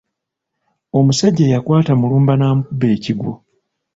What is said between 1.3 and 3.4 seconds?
yakwata Mulumba n’amukuba ekigwo.